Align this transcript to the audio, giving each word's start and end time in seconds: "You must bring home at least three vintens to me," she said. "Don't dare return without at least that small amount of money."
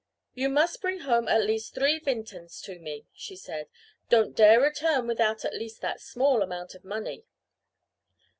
"You 0.33 0.49
must 0.49 0.81
bring 0.81 1.01
home 1.01 1.27
at 1.27 1.45
least 1.45 1.75
three 1.75 1.99
vintens 1.99 2.59
to 2.63 2.79
me," 2.79 3.05
she 3.13 3.35
said. 3.35 3.67
"Don't 4.09 4.35
dare 4.35 4.59
return 4.59 5.05
without 5.05 5.45
at 5.45 5.53
least 5.53 5.79
that 5.81 6.01
small 6.01 6.41
amount 6.41 6.73
of 6.73 6.83
money." 6.83 7.23